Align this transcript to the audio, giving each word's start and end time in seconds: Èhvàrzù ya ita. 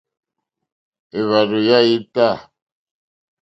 Èhvàrzù 1.17 1.59
ya 1.67 1.77
ita. 1.95 2.27